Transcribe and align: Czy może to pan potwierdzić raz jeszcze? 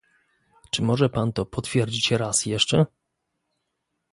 Czy 0.71 0.81
może 0.81 1.09
to 1.09 1.15
pan 1.15 1.31
potwierdzić 1.51 2.11
raz 2.11 2.45
jeszcze? 2.45 2.85